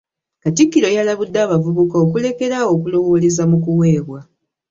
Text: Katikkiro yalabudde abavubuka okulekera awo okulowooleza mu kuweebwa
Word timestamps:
Katikkiro 0.43 0.87
yalabudde 0.97 1.37
abavubuka 1.45 1.95
okulekera 2.03 2.55
awo 2.61 2.69
okulowooleza 2.75 3.43
mu 3.51 3.57
kuweebwa 3.63 4.19